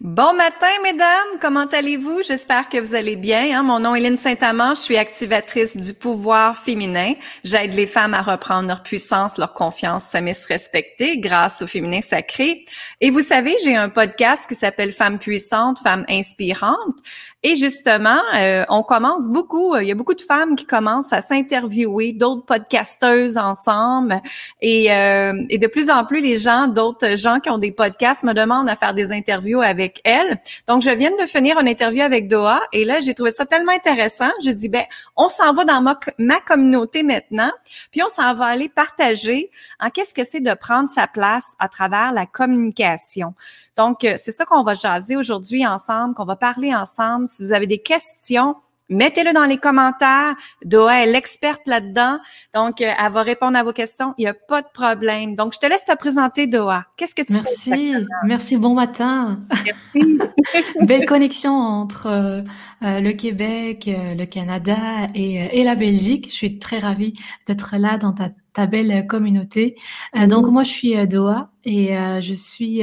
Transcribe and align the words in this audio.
Bon 0.00 0.34
matin, 0.34 0.66
mesdames. 0.82 1.38
Comment 1.40 1.66
allez-vous? 1.66 2.22
J'espère 2.26 2.68
que 2.68 2.78
vous 2.78 2.94
allez 2.94 3.14
bien. 3.14 3.58
Hein? 3.58 3.62
Mon 3.62 3.78
nom 3.78 3.94
est 3.94 4.00
Lynne 4.00 4.16
Saint-Amand. 4.16 4.74
Je 4.74 4.80
suis 4.80 4.96
activatrice 4.96 5.76
du 5.76 5.94
pouvoir 5.94 6.56
féminin. 6.56 7.12
J'aide 7.44 7.74
les 7.74 7.86
femmes 7.86 8.14
à 8.14 8.22
reprendre 8.22 8.68
leur 8.68 8.82
puissance, 8.82 9.38
leur 9.38 9.52
confiance, 9.52 10.04
s'aimer, 10.04 10.34
se 10.34 10.48
respecter 10.48 11.18
grâce 11.18 11.62
au 11.62 11.66
féminin 11.66 12.00
sacré. 12.00 12.64
Et 13.00 13.10
vous 13.10 13.20
savez, 13.20 13.54
j'ai 13.62 13.76
un 13.76 13.90
podcast 13.90 14.48
qui 14.48 14.54
s'appelle 14.54 14.92
Femmes 14.92 15.18
puissantes, 15.18 15.78
Femmes 15.80 16.04
inspirantes. 16.08 16.98
Et 17.44 17.56
justement, 17.56 18.20
euh, 18.36 18.64
on 18.68 18.84
commence 18.84 19.28
beaucoup, 19.28 19.76
il 19.76 19.88
y 19.88 19.90
a 19.90 19.96
beaucoup 19.96 20.14
de 20.14 20.20
femmes 20.20 20.54
qui 20.54 20.64
commencent 20.64 21.12
à 21.12 21.20
s'interviewer, 21.20 22.12
d'autres 22.12 22.44
podcasteuses 22.44 23.36
ensemble. 23.36 24.20
Et, 24.60 24.92
euh, 24.92 25.34
et 25.50 25.58
de 25.58 25.66
plus 25.66 25.90
en 25.90 26.04
plus, 26.04 26.20
les 26.20 26.36
gens, 26.36 26.68
d'autres 26.68 27.16
gens 27.16 27.40
qui 27.40 27.50
ont 27.50 27.58
des 27.58 27.72
podcasts 27.72 28.22
me 28.22 28.32
demandent 28.32 28.70
à 28.70 28.76
faire 28.76 28.94
des 28.94 29.10
interviews 29.10 29.60
avec 29.60 30.00
elles. 30.04 30.40
Donc, 30.68 30.82
je 30.82 30.90
viens 30.90 31.10
de 31.20 31.26
finir 31.26 31.58
une 31.58 31.66
interview 31.66 32.02
avec 32.02 32.28
Doha 32.28 32.60
et 32.72 32.84
là, 32.84 33.00
j'ai 33.00 33.12
trouvé 33.12 33.32
ça 33.32 33.44
tellement 33.44 33.72
intéressant. 33.72 34.30
J'ai 34.40 34.54
dit, 34.54 34.68
ben, 34.68 34.84
on 35.16 35.28
s'en 35.28 35.52
va 35.52 35.64
dans 35.64 35.80
ma, 35.80 35.98
ma 36.18 36.38
communauté 36.38 37.02
maintenant, 37.02 37.50
puis 37.90 38.04
on 38.04 38.08
s'en 38.08 38.34
va 38.34 38.46
aller 38.46 38.68
partager 38.68 39.50
en 39.80 39.90
qu'est-ce 39.90 40.14
que 40.14 40.22
c'est 40.22 40.40
de 40.40 40.54
prendre 40.54 40.88
sa 40.88 41.08
place 41.08 41.56
à 41.58 41.68
travers 41.68 42.12
la 42.12 42.24
communication. 42.24 43.34
Donc, 43.76 44.04
euh, 44.04 44.14
c'est 44.16 44.32
ça 44.32 44.44
qu'on 44.44 44.62
va 44.62 44.74
jaser 44.74 45.16
aujourd'hui 45.16 45.66
ensemble, 45.66 46.14
qu'on 46.14 46.26
va 46.26 46.36
parler 46.36 46.74
ensemble. 46.74 47.26
Si 47.32 47.42
vous 47.42 47.52
avez 47.52 47.66
des 47.66 47.78
questions, 47.78 48.54
mettez-le 48.88 49.32
dans 49.32 49.44
les 49.44 49.56
commentaires. 49.56 50.34
Doha 50.64 51.02
est 51.02 51.10
l'experte 51.10 51.66
là-dedans. 51.66 52.18
Donc, 52.54 52.80
euh, 52.80 52.92
elle 52.98 53.12
va 53.12 53.22
répondre 53.22 53.56
à 53.56 53.62
vos 53.62 53.72
questions. 53.72 54.14
Il 54.18 54.22
n'y 54.22 54.28
a 54.28 54.34
pas 54.34 54.62
de 54.62 54.68
problème. 54.72 55.34
Donc, 55.34 55.54
je 55.54 55.58
te 55.58 55.66
laisse 55.66 55.84
te 55.84 55.96
présenter, 55.96 56.46
Doha. 56.46 56.84
Qu'est-ce 56.96 57.14
que 57.14 57.22
tu 57.22 57.32
Merci. 57.34 57.70
Fais 57.70 58.06
Merci. 58.24 58.56
Bon 58.56 58.74
matin. 58.74 59.40
Merci. 59.64 60.18
Belle 60.82 61.06
connexion 61.06 61.54
entre 61.54 62.06
euh, 62.06 62.42
le 62.82 63.12
Québec, 63.12 63.88
le 63.88 64.24
Canada 64.26 64.76
et, 65.14 65.60
et, 65.60 65.64
la 65.64 65.74
Belgique. 65.74 66.26
Je 66.28 66.34
suis 66.34 66.58
très 66.58 66.78
ravie 66.78 67.14
d'être 67.46 67.76
là 67.78 67.98
dans 67.98 68.12
ta 68.12 68.28
ta 68.52 68.66
belle 68.66 69.06
communauté. 69.06 69.76
Euh, 70.16 70.26
donc 70.26 70.46
moi, 70.46 70.62
je 70.62 70.70
suis 70.70 70.96
euh, 70.96 71.06
Doha 71.06 71.50
et 71.64 71.96
euh, 71.96 72.20
je 72.20 72.34
suis 72.34 72.82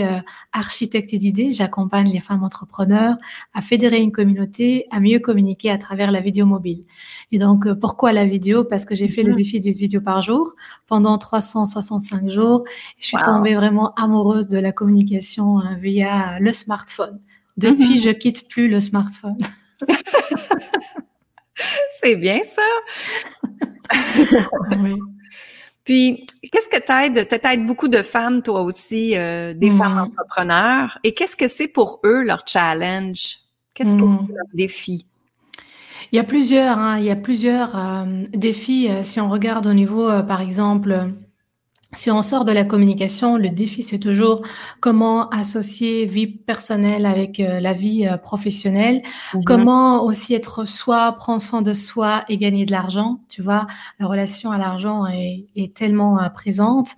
architecte 0.51 1.13
d'idées. 1.13 1.51
J'accompagne 1.51 2.11
les 2.11 2.19
femmes 2.19 2.43
entrepreneurs 2.43 3.17
à 3.53 3.61
fédérer 3.61 3.99
une 3.99 4.11
communauté, 4.11 4.87
à 4.91 4.99
mieux 4.99 5.19
communiquer 5.19 5.69
à 5.69 5.77
travers 5.77 6.11
la 6.11 6.21
vidéo 6.21 6.45
mobile. 6.45 6.85
Et 7.31 7.37
donc, 7.39 7.71
pourquoi 7.73 8.13
la 8.13 8.25
vidéo? 8.25 8.63
Parce 8.63 8.85
que 8.85 8.95
j'ai 8.95 9.07
fait 9.07 9.23
le 9.23 9.31
mhm. 9.31 9.37
défi 9.37 9.59
d'une 9.59 9.73
vidéo 9.73 10.01
par 10.01 10.21
jour 10.21 10.55
pendant 10.87 11.17
365 11.17 12.29
jours. 12.29 12.63
Je 12.99 13.07
suis 13.07 13.17
tombée 13.23 13.55
vraiment 13.55 13.93
amoureuse 13.95 14.47
de 14.47 14.59
la 14.59 14.71
communication 14.71 15.59
via 15.77 16.39
le 16.39 16.53
smartphone. 16.53 17.19
Depuis, 17.57 17.97
mhm. 17.97 18.01
je 18.01 18.09
quitte 18.11 18.47
plus 18.47 18.69
le 18.69 18.79
smartphone. 18.79 19.37
C'est 21.91 22.15
bien 22.15 22.39
ça. 22.43 22.61
oui. 24.79 24.95
Puis, 25.89 26.23
qu'est-ce 26.51 26.69
que 26.69 26.77
t'aides? 26.77 27.27
T'aides 27.27 27.65
beaucoup 27.65 27.87
de 27.87 28.03
femmes, 28.03 28.43
toi 28.43 28.61
aussi, 28.61 29.17
euh, 29.17 29.55
des 29.55 29.71
femmes 29.71 29.95
mm. 29.95 30.11
entrepreneurs. 30.11 30.99
Et 31.03 31.15
qu'est-ce 31.15 31.35
que 31.35 31.47
c'est 31.47 31.67
pour 31.67 31.99
eux 32.05 32.21
leur 32.21 32.43
challenge? 32.45 33.39
Qu'est-ce 33.73 33.95
que 33.95 34.03
mm. 34.03 34.25
c'est 34.27 34.33
leur 34.35 34.45
défi? 34.53 35.07
Il 36.11 36.17
y 36.17 36.19
a 36.19 36.23
plusieurs, 36.23 36.77
hein, 36.77 36.99
il 36.99 37.05
y 37.05 37.09
a 37.09 37.15
plusieurs 37.15 37.75
euh, 37.75 38.23
défis. 38.33 38.87
Euh, 38.87 39.01
si 39.01 39.19
on 39.19 39.31
regarde 39.31 39.65
au 39.65 39.73
niveau, 39.73 40.07
par 40.27 40.41
exemple, 40.41 41.09
si 41.93 42.11
on 42.11 42.21
sort 42.21 42.45
de 42.45 42.51
la 42.51 42.65
communication, 42.65 43.35
le 43.35 43.49
défi, 43.49 43.81
c'est 43.81 43.97
toujours 43.97 44.43
comment 44.79 45.27
associer 45.29 46.05
vie 46.05 46.27
personnelle 46.27 47.07
avec 47.07 47.39
euh, 47.39 47.59
la 47.59 47.73
vie 47.73 48.07
euh, 48.07 48.15
professionnelle, 48.15 49.01
mhm. 49.33 49.43
comment 49.43 50.05
aussi 50.05 50.35
être 50.35 50.65
soi, 50.65 51.11
prendre 51.13 51.41
soin 51.41 51.63
de 51.63 51.73
soi 51.73 52.25
et 52.29 52.37
gagner 52.37 52.67
de 52.67 52.71
l'argent. 52.71 53.21
Tu 53.27 53.41
vois, 53.41 53.65
la 53.99 54.05
relation 54.05 54.51
à 54.51 54.59
l'argent 54.59 55.07
est, 55.07 55.45
est, 55.55 55.73
tellement 55.73 56.21
euh, 56.21 56.29
présente. 56.29 56.89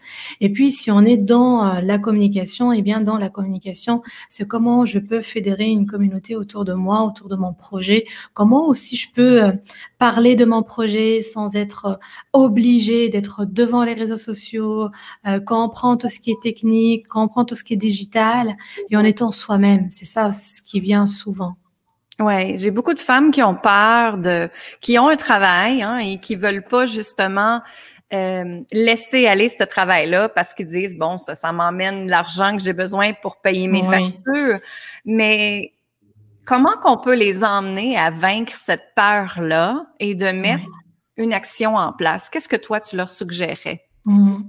Et 0.41 0.51
puis, 0.51 0.71
si 0.71 0.91
on 0.91 1.05
est 1.05 1.16
dans 1.16 1.79
la 1.81 1.97
communication, 1.97 2.73
et 2.73 2.79
eh 2.79 2.81
bien 2.81 2.99
dans 2.99 3.17
la 3.17 3.29
communication, 3.29 4.01
c'est 4.27 4.45
comment 4.45 4.85
je 4.85 4.99
peux 4.99 5.21
fédérer 5.21 5.67
une 5.67 5.85
communauté 5.85 6.35
autour 6.35 6.66
de 6.66 6.73
moi, 6.73 7.03
autour 7.03 7.29
de 7.29 7.35
mon 7.37 7.53
projet, 7.53 8.05
comment 8.33 8.67
aussi 8.67 8.97
je 8.97 9.07
peux 9.13 9.41
parler 9.99 10.35
de 10.35 10.43
mon 10.43 10.63
projet 10.63 11.21
sans 11.21 11.55
être 11.55 11.99
obligé 12.33 13.07
d'être 13.09 13.45
devant 13.45 13.85
les 13.85 13.93
réseaux 13.93 14.17
sociaux 14.17 14.80
euh, 15.27 15.39
quand 15.39 15.65
on 15.65 15.69
prend 15.69 15.97
tout 15.97 16.09
ce 16.09 16.19
qui 16.19 16.31
est 16.31 16.41
technique, 16.41 17.07
quand 17.07 17.23
on 17.23 17.27
prend 17.27 17.45
tout 17.45 17.55
ce 17.55 17.63
qui 17.63 17.73
est 17.73 17.77
digital, 17.77 18.55
et 18.89 18.97
en 18.97 19.03
étant 19.03 19.31
soi-même. 19.31 19.89
C'est 19.89 20.05
ça 20.05 20.31
ce 20.31 20.61
qui 20.61 20.79
vient 20.79 21.07
souvent. 21.07 21.55
Ouais, 22.19 22.55
j'ai 22.57 22.71
beaucoup 22.71 22.93
de 22.93 22.99
femmes 22.99 23.31
qui 23.31 23.41
ont 23.41 23.55
peur 23.55 24.17
de, 24.17 24.49
qui 24.79 24.99
ont 24.99 25.07
un 25.07 25.15
travail 25.15 25.81
hein, 25.81 25.97
et 25.97 26.19
qui 26.19 26.35
veulent 26.35 26.63
pas 26.63 26.85
justement 26.85 27.61
euh, 28.13 28.59
laisser 28.71 29.25
aller 29.25 29.49
ce 29.49 29.63
travail-là 29.63 30.29
parce 30.29 30.53
qu'ils 30.53 30.67
disent 30.67 30.97
bon 30.97 31.17
ça, 31.17 31.33
ça 31.33 31.51
m'emmène 31.51 32.07
l'argent 32.07 32.55
que 32.55 32.61
j'ai 32.61 32.73
besoin 32.73 33.13
pour 33.13 33.41
payer 33.41 33.67
mes 33.67 33.83
factures. 33.83 34.59
Mais 35.05 35.73
comment 36.45 36.77
qu'on 36.81 36.97
peut 36.97 37.15
les 37.15 37.43
emmener 37.43 37.97
à 37.97 38.11
vaincre 38.11 38.51
cette 38.53 38.93
peur-là 38.95 39.85
et 39.99 40.13
de 40.13 40.27
mettre 40.27 40.65
une 41.17 41.33
action 41.33 41.75
en 41.75 41.93
place? 41.93 42.29
Qu'est-ce 42.29 42.49
que 42.49 42.55
toi 42.55 42.79
tu 42.79 42.97
leur 42.97 43.09
suggérais 43.09 43.81
Mmh. 44.06 44.45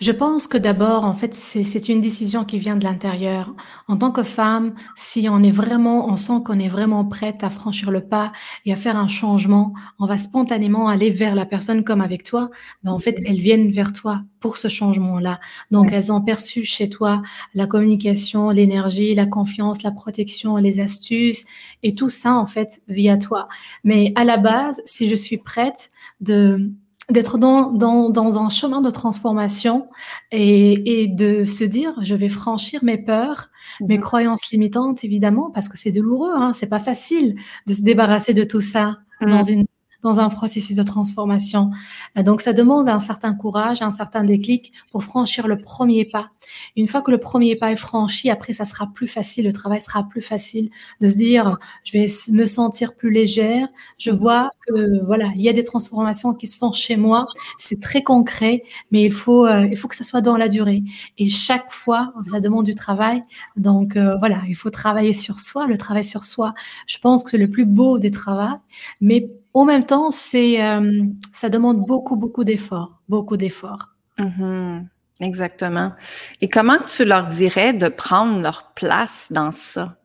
Je 0.00 0.10
pense 0.10 0.48
que 0.48 0.58
d'abord, 0.58 1.04
en 1.04 1.14
fait, 1.14 1.32
c'est 1.32 1.88
une 1.88 2.00
décision 2.00 2.44
qui 2.44 2.58
vient 2.58 2.74
de 2.74 2.82
l'intérieur. 2.82 3.54
En 3.86 3.96
tant 3.96 4.10
que 4.10 4.24
femme, 4.24 4.74
si 4.96 5.28
on 5.30 5.40
est 5.42 5.52
vraiment, 5.52 6.08
on 6.08 6.16
sent 6.16 6.40
qu'on 6.44 6.58
est 6.58 6.68
vraiment 6.68 7.04
prête 7.04 7.44
à 7.44 7.50
franchir 7.50 7.92
le 7.92 8.00
pas 8.00 8.32
et 8.64 8.72
à 8.72 8.76
faire 8.76 8.96
un 8.96 9.06
changement, 9.06 9.72
on 10.00 10.06
va 10.06 10.18
spontanément 10.18 10.88
aller 10.88 11.10
vers 11.10 11.36
la 11.36 11.46
personne 11.46 11.84
comme 11.84 12.00
avec 12.00 12.24
toi. 12.24 12.50
Mais 12.82 12.90
en 12.90 12.98
fait, 12.98 13.20
elles 13.24 13.38
viennent 13.38 13.70
vers 13.70 13.92
toi 13.92 14.22
pour 14.40 14.56
ce 14.56 14.68
changement-là. 14.68 15.38
Donc, 15.70 15.92
elles 15.92 16.10
ont 16.10 16.20
perçu 16.20 16.64
chez 16.64 16.88
toi 16.88 17.22
la 17.54 17.68
communication, 17.68 18.50
l'énergie, 18.50 19.14
la 19.14 19.26
confiance, 19.26 19.84
la 19.84 19.92
protection, 19.92 20.56
les 20.56 20.80
astuces 20.80 21.44
et 21.84 21.94
tout 21.94 22.10
ça, 22.10 22.34
en 22.34 22.46
fait, 22.46 22.82
via 22.88 23.16
toi. 23.16 23.48
Mais 23.84 24.12
à 24.16 24.24
la 24.24 24.38
base, 24.38 24.82
si 24.86 25.08
je 25.08 25.14
suis 25.14 25.38
prête 25.38 25.90
de 26.20 26.72
d'être 27.10 27.38
dans, 27.38 27.72
dans, 27.72 28.10
dans, 28.10 28.38
un 28.38 28.48
chemin 28.48 28.80
de 28.80 28.90
transformation 28.90 29.88
et, 30.30 31.02
et, 31.02 31.08
de 31.08 31.44
se 31.44 31.64
dire 31.64 31.94
je 32.02 32.14
vais 32.14 32.28
franchir 32.28 32.84
mes 32.84 32.98
peurs, 32.98 33.48
mes 33.80 33.96
mhm. 33.96 34.02
croyances 34.02 34.50
limitantes 34.50 35.04
évidemment 35.04 35.50
parce 35.50 35.68
que 35.68 35.78
c'est 35.78 35.92
douloureux, 35.92 36.32
hein, 36.34 36.52
c'est 36.52 36.68
pas 36.68 36.80
facile 36.80 37.36
de 37.66 37.72
se 37.72 37.82
débarrasser 37.82 38.34
de 38.34 38.44
tout 38.44 38.60
ça 38.60 38.98
dans 39.20 39.42
mhm. 39.42 39.48
une 39.48 39.66
dans 40.02 40.20
un 40.20 40.28
processus 40.28 40.76
de 40.76 40.82
transformation. 40.82 41.70
Euh, 42.16 42.22
donc, 42.22 42.40
ça 42.40 42.52
demande 42.52 42.88
un 42.88 43.00
certain 43.00 43.34
courage, 43.34 43.82
un 43.82 43.90
certain 43.90 44.24
déclic 44.24 44.72
pour 44.92 45.02
franchir 45.02 45.48
le 45.48 45.58
premier 45.58 46.04
pas. 46.04 46.30
Une 46.76 46.88
fois 46.88 47.02
que 47.02 47.10
le 47.10 47.18
premier 47.18 47.56
pas 47.56 47.72
est 47.72 47.76
franchi, 47.76 48.30
après, 48.30 48.52
ça 48.52 48.64
sera 48.64 48.86
plus 48.94 49.08
facile, 49.08 49.46
le 49.46 49.52
travail 49.52 49.80
sera 49.80 50.04
plus 50.08 50.22
facile 50.22 50.70
de 51.00 51.08
se 51.08 51.16
dire, 51.16 51.58
je 51.84 51.92
vais 51.92 52.06
me 52.32 52.46
sentir 52.46 52.94
plus 52.94 53.10
légère. 53.10 53.68
Je 53.98 54.10
vois 54.10 54.50
que, 54.66 55.04
voilà, 55.04 55.30
il 55.34 55.42
y 55.42 55.48
a 55.48 55.52
des 55.52 55.64
transformations 55.64 56.34
qui 56.34 56.46
se 56.46 56.58
font 56.58 56.72
chez 56.72 56.96
moi. 56.96 57.26
C'est 57.58 57.80
très 57.80 58.02
concret, 58.02 58.62
mais 58.90 59.02
il 59.04 59.12
faut, 59.12 59.46
euh, 59.46 59.66
il 59.70 59.76
faut 59.76 59.88
que 59.88 59.96
ça 59.96 60.04
soit 60.04 60.20
dans 60.20 60.36
la 60.36 60.48
durée. 60.48 60.82
Et 61.18 61.26
chaque 61.26 61.72
fois, 61.72 62.12
ça 62.30 62.40
demande 62.40 62.64
du 62.66 62.74
travail. 62.74 63.24
Donc, 63.56 63.96
euh, 63.96 64.16
voilà, 64.18 64.42
il 64.48 64.54
faut 64.54 64.70
travailler 64.70 65.12
sur 65.12 65.40
soi. 65.40 65.66
Le 65.66 65.76
travail 65.76 66.04
sur 66.04 66.24
soi, 66.24 66.54
je 66.86 66.98
pense 66.98 67.24
que 67.24 67.30
c'est 67.30 67.38
le 67.38 67.50
plus 67.50 67.66
beau 67.66 67.98
des 67.98 68.10
travaux, 68.10 68.58
mais 69.00 69.30
en 69.60 69.64
même 69.64 69.84
temps, 69.84 70.10
c'est, 70.10 70.62
euh, 70.62 71.02
ça 71.32 71.48
demande 71.48 71.84
beaucoup, 71.84 72.16
beaucoup 72.16 72.44
d'efforts, 72.44 73.00
beaucoup 73.08 73.36
d'efforts. 73.36 73.94
Mm-hmm. 74.18 74.86
exactement. 75.20 75.92
Et 76.40 76.48
comment 76.48 76.78
tu 76.78 77.04
leur 77.04 77.28
dirais 77.28 77.72
de 77.72 77.88
prendre 77.88 78.40
leur 78.40 78.72
place 78.74 79.28
dans 79.30 79.52
ça? 79.52 79.96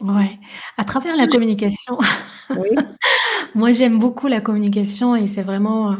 Ouais, 0.00 0.38
à 0.76 0.84
travers 0.84 1.16
la 1.16 1.26
communication. 1.26 1.98
Oui. 2.50 2.68
Moi, 3.54 3.72
j'aime 3.72 3.98
beaucoup 3.98 4.26
la 4.26 4.40
communication 4.40 5.16
et 5.16 5.26
c'est 5.26 5.42
vraiment 5.42 5.92
euh, 5.92 5.96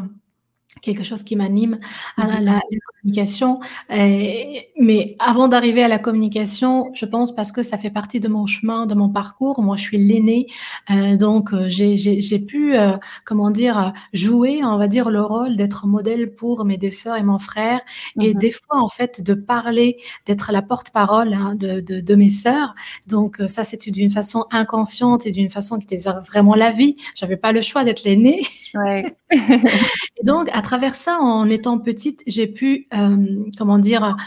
quelque 0.81 1.03
chose 1.03 1.23
qui 1.23 1.35
m'anime 1.35 1.79
à 2.17 2.27
la, 2.27 2.39
la, 2.39 2.59
communication. 3.01 3.59
mais 3.89 5.15
avant 5.19 5.47
d'arriver 5.47 5.83
à 5.83 5.87
la 5.87 5.99
communication, 5.99 6.91
je 6.93 7.05
pense 7.05 7.35
parce 7.35 7.51
que 7.51 7.63
ça 7.63 7.77
fait 7.77 7.89
partie 7.89 8.19
de 8.19 8.27
mon 8.27 8.45
chemin, 8.45 8.85
de 8.85 8.95
mon 8.95 9.09
parcours. 9.09 9.61
Moi, 9.61 9.77
je 9.77 9.81
suis 9.81 9.97
l'aînée, 9.97 10.47
euh, 10.91 11.17
donc 11.17 11.53
euh, 11.53 11.67
j'ai 11.69 12.39
pu, 12.39 12.75
euh, 12.75 12.97
comment 13.25 13.51
dire, 13.51 13.93
jouer, 14.13 14.63
on 14.63 14.77
va 14.77 14.87
dire, 14.87 15.09
le 15.09 15.21
rôle 15.21 15.55
d'être 15.55 15.87
modèle 15.87 16.33
pour 16.33 16.65
mes 16.65 16.77
deux 16.77 16.91
sœurs 16.91 17.17
et 17.17 17.23
mon 17.23 17.39
frère. 17.39 17.81
Et 18.19 18.33
mhm. 18.33 18.39
des 18.39 18.51
fois, 18.51 18.81
en 18.81 18.89
fait, 18.89 19.21
de 19.21 19.33
parler, 19.33 19.97
d'être 20.25 20.51
la 20.51 20.61
porte-parole 20.61 21.33
hein, 21.33 21.55
de, 21.55 21.79
de, 21.79 21.99
de, 21.99 22.15
mes 22.15 22.29
sœurs. 22.29 22.75
Donc 23.07 23.41
ça, 23.47 23.63
c'était 23.63 23.91
d'une 23.91 24.11
façon 24.11 24.45
inconsciente 24.51 25.25
et 25.25 25.31
d'une 25.31 25.49
façon 25.49 25.79
qui 25.79 25.93
était 25.93 26.09
vraiment 26.21 26.55
la 26.55 26.71
vie. 26.71 26.95
J'avais 27.15 27.37
pas 27.37 27.51
le 27.51 27.61
choix 27.61 27.83
d'être 27.83 28.03
l'aînée. 28.03 28.41
Ouais. 28.73 29.15
donc, 30.23 30.49
à 30.51 30.61
travers 30.65 30.95
ça, 30.95 31.19
en 31.19 31.49
étant 31.49 31.77
petite, 31.79 32.21
j'ai 32.27 32.47
pu, 32.47 32.87
euh, 32.93 33.43
comment 33.57 33.77
dire, 33.77 34.17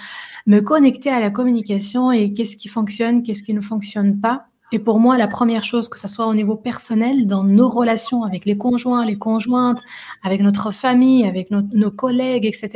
me 0.47 0.61
connecter 0.61 1.11
à 1.11 1.21
la 1.21 1.31
communication 1.31 2.13
et 2.13 2.33
qu'est-ce 2.33 2.57
qui 2.57 2.69
fonctionne, 2.69 3.23
qu'est-ce 3.23 3.43
qui 3.43 3.53
ne 3.53 3.61
fonctionne 3.61 4.21
pas. 4.21 4.47
Et 4.71 4.79
pour 4.79 5.01
moi, 5.01 5.19
la 5.19 5.27
première 5.27 5.65
chose, 5.65 5.89
que 5.89 5.99
ce 5.99 6.09
soit 6.09 6.27
au 6.27 6.35
niveau 6.35 6.55
personnel, 6.55 7.27
dans 7.27 7.43
nos 7.43 7.69
relations 7.69 8.23
avec 8.23 8.45
les 8.45 8.57
conjoints, 8.57 9.05
les 9.05 9.19
conjointes, 9.19 9.81
avec 10.23 10.41
notre 10.43 10.71
famille, 10.71 11.27
avec 11.27 11.51
nos 11.51 11.91
collègues, 11.91 12.47
etc., 12.47 12.69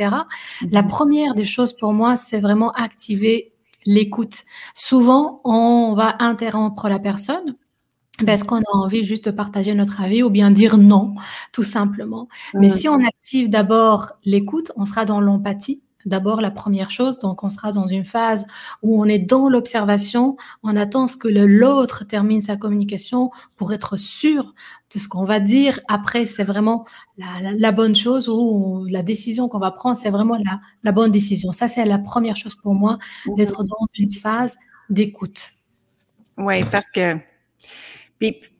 la 0.71 0.81
mhm. 0.81 0.87
première 0.87 1.33
des 1.35 1.45
choses 1.45 1.73
pour 1.73 1.93
moi, 1.93 2.17
c'est 2.17 2.39
vraiment 2.39 2.71
activer 2.71 3.53
l'écoute. 3.85 4.37
Souvent, 4.73 5.41
on 5.43 5.93
va 5.95 6.15
interrompre 6.19 6.89
la 6.89 6.99
personne 6.99 7.55
parce 8.25 8.43
qu'on 8.43 8.59
a 8.59 8.73
envie 8.73 9.05
juste 9.05 9.25
de 9.25 9.31
partager 9.31 9.73
notre 9.73 10.01
avis 10.01 10.23
ou 10.23 10.29
bien 10.29 10.51
dire 10.51 10.77
non, 10.77 11.15
tout 11.51 11.63
simplement? 11.63 12.27
Mais 12.53 12.69
si 12.69 12.87
on 12.89 12.99
active 12.99 13.49
d'abord 13.49 14.13
l'écoute, 14.25 14.71
on 14.75 14.85
sera 14.85 15.05
dans 15.05 15.21
l'empathie 15.21 15.83
d'abord 16.05 16.41
la 16.41 16.51
première 16.51 16.91
chose. 16.91 17.19
Donc, 17.19 17.43
on 17.43 17.49
sera 17.49 17.71
dans 17.71 17.87
une 17.87 18.05
phase 18.05 18.45
où 18.81 19.01
on 19.01 19.05
est 19.05 19.19
dans 19.19 19.49
l'observation, 19.49 20.37
on 20.63 20.75
attend 20.75 21.07
ce 21.07 21.17
que 21.17 21.27
l'autre 21.27 22.05
termine 22.05 22.41
sa 22.41 22.57
communication 22.57 23.31
pour 23.55 23.73
être 23.73 23.97
sûr 23.97 24.53
de 24.93 24.99
ce 24.99 25.07
qu'on 25.07 25.23
va 25.23 25.39
dire. 25.39 25.79
Après, 25.87 26.25
c'est 26.25 26.43
vraiment 26.43 26.85
la, 27.17 27.71
bonne 27.71 27.95
chose 27.95 28.27
ou 28.29 28.85
la 28.89 29.03
décision 29.03 29.47
qu'on 29.47 29.59
va 29.59 29.71
prendre, 29.71 29.97
c'est 29.97 30.09
vraiment 30.09 30.37
la, 30.37 30.59
la 30.83 30.91
bonne 30.91 31.11
décision. 31.11 31.51
Ça, 31.51 31.67
c'est 31.67 31.85
la 31.85 31.99
première 31.99 32.35
chose 32.35 32.55
pour 32.55 32.75
moi, 32.75 32.97
d'être 33.37 33.63
dans 33.63 33.87
une 33.95 34.11
phase 34.11 34.57
d'écoute. 34.89 35.53
Oui, 36.37 36.63
parce 36.71 36.89
que 36.93 37.17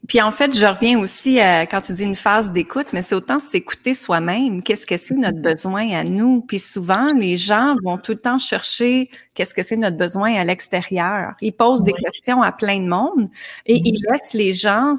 puis, 0.08 0.22
en 0.22 0.32
fait, 0.32 0.58
je 0.58 0.66
reviens 0.66 1.00
aussi 1.00 1.40
à, 1.40 1.66
quand 1.66 1.80
tu 1.80 1.94
dis 1.94 2.04
une 2.04 2.16
phase 2.16 2.52
d'écoute, 2.52 2.88
mais 2.92 3.02
c'est 3.02 3.16
autant 3.16 3.40
s'écouter 3.40 3.94
soi-même. 3.94 4.62
Qu'est-ce 4.62 4.86
que 4.86 4.98
c'est 4.98 5.16
notre 5.16 5.40
besoin 5.40 5.90
à 5.92 6.04
nous? 6.04 6.42
Puis 6.42 6.60
souvent, 6.60 7.14
les 7.14 7.38
gens 7.38 7.76
vont 7.84 7.98
tout 7.98 8.12
le 8.12 8.20
temps 8.20 8.38
chercher 8.38 9.10
qu'est-ce 9.34 9.54
que 9.54 9.64
c'est 9.64 9.78
notre 9.78 9.98
besoin 9.98 10.34
à 10.34 10.44
l'extérieur. 10.44 11.34
Ils 11.42 11.54
posent 11.54 11.84
des 11.84 11.94
questions 11.94 12.42
à 12.42 12.52
plein 12.52 12.80
de 12.80 12.88
monde 12.88 13.30
et 13.66 13.82
ils 13.84 14.02
laissent 14.10 14.34
les 14.34 14.52
gens 14.54 14.94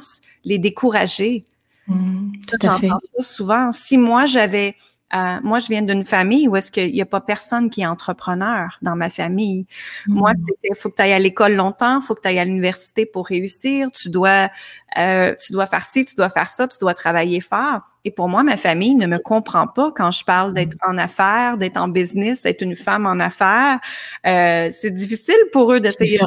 les 0.44 0.58
décourager. 0.58 1.44
Mmh, 1.86 2.32
tout 2.48 2.66
à 2.66 2.78
fait. 2.78 2.88
ça 2.88 3.22
souvent. 3.22 3.70
Si 3.72 3.98
moi, 3.98 4.24
j'avais 4.24 4.74
euh, 5.14 5.38
moi, 5.42 5.58
je 5.60 5.68
viens 5.68 5.82
d'une 5.82 6.04
famille 6.04 6.48
où 6.48 6.56
est-ce 6.56 6.72
qu'il 6.72 6.90
n'y 6.90 7.02
a 7.02 7.06
pas 7.06 7.20
personne 7.20 7.70
qui 7.70 7.82
est 7.82 7.86
entrepreneur 7.86 8.78
dans 8.82 8.96
ma 8.96 9.10
famille. 9.10 9.66
Moi, 10.06 10.32
hmm. 10.32 10.44
c'était 10.46 10.74
faut 10.74 10.90
que 10.90 10.96
tu 10.96 11.02
ailles 11.02 11.12
à 11.12 11.18
l'école 11.18 11.54
longtemps, 11.54 12.00
faut 12.00 12.14
que 12.14 12.22
tu 12.22 12.28
ailles 12.28 12.40
à 12.40 12.44
l'université 12.44 13.06
pour 13.06 13.26
réussir, 13.26 13.90
tu 13.92 14.10
dois 14.10 14.50
euh, 14.98 15.34
tu 15.40 15.52
dois 15.52 15.66
faire 15.66 15.84
ci, 15.84 16.04
tu 16.04 16.14
dois 16.16 16.30
faire 16.30 16.48
ça, 16.48 16.66
tu 16.66 16.78
dois 16.80 16.94
travailler 16.94 17.40
fort. 17.40 17.80
Et 18.04 18.10
pour 18.10 18.28
moi, 18.28 18.42
ma 18.42 18.56
famille 18.56 18.94
ne 18.96 19.06
me 19.06 19.18
comprend 19.18 19.66
pas 19.66 19.90
quand 19.94 20.10
je 20.10 20.24
parle 20.24 20.52
d'être 20.52 20.76
en 20.86 20.98
affaires, 20.98 21.56
d'être 21.56 21.78
en 21.78 21.88
business, 21.88 22.42
d'être 22.42 22.62
une 22.62 22.76
femme 22.76 23.06
en 23.06 23.18
affaires. 23.18 23.80
Euh, 24.26 24.68
c'est 24.70 24.90
difficile 24.90 25.38
pour 25.52 25.72
eux 25.72 25.80
d'essayer 25.80 26.18
de 26.18 26.24